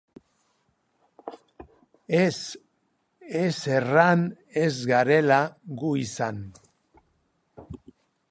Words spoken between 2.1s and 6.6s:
Ez, ez erran ez garela gu izan.